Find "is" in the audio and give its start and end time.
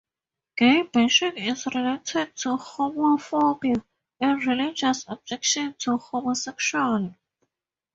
1.37-1.67